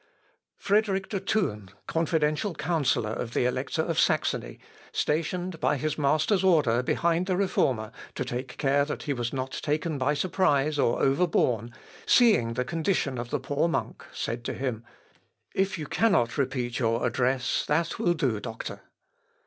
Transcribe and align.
Frederick 0.57 1.09
de 1.09 1.19
Thun, 1.19 1.69
confidential 1.85 2.55
counsellor 2.55 3.11
of 3.13 3.35
the 3.35 3.45
Elector 3.45 3.83
of 3.83 3.99
Saxony, 3.99 4.59
stationed 4.91 5.59
by 5.59 5.77
his 5.77 5.95
master's 5.95 6.43
order 6.43 6.81
behind 6.81 7.27
the 7.27 7.37
Reformer, 7.37 7.91
to 8.15 8.25
take 8.25 8.57
care 8.57 8.83
that 8.83 9.03
he 9.03 9.13
was 9.13 9.31
not 9.31 9.51
taken 9.51 9.99
by 9.99 10.15
surprise 10.15 10.79
or 10.79 10.99
overborne, 10.99 11.71
seeing 12.07 12.53
the 12.53 12.65
condition 12.65 13.19
of 13.19 13.29
the 13.29 13.39
poor 13.39 13.67
monk, 13.67 14.03
said 14.11 14.43
to 14.45 14.55
him, 14.55 14.83
"If 15.53 15.77
you 15.77 15.85
cannot 15.85 16.35
repeat 16.35 16.79
your 16.79 17.05
address, 17.05 17.63
that 17.67 17.99
will 17.99 18.15
do, 18.15 18.39
doctor." 18.39 18.81